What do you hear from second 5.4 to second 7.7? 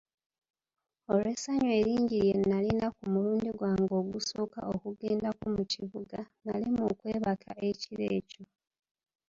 mu kibuga, nalemwa okwebaka